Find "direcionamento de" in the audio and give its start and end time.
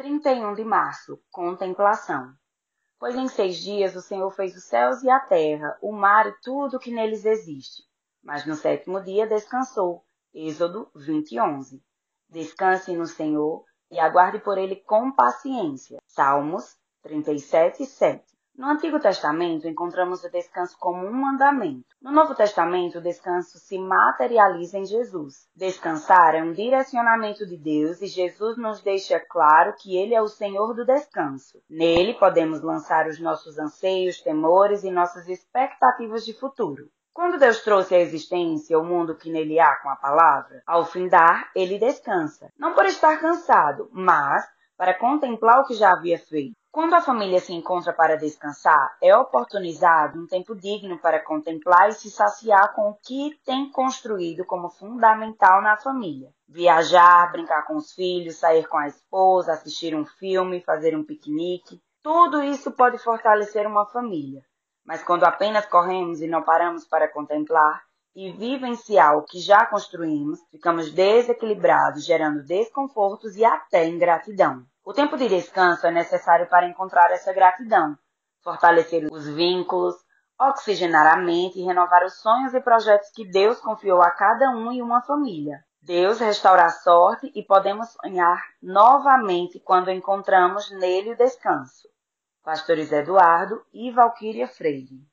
26.52-27.56